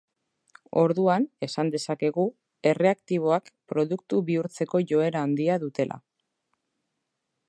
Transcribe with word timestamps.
Orduan, 0.83 1.27
esan 1.47 1.69
dezakegu, 1.75 2.25
erreaktiboak 2.71 3.53
produktu 3.73 4.23
bihurtzeko 4.31 4.83
joera 4.93 5.25
handia 5.29 5.59
dutela. 5.65 6.01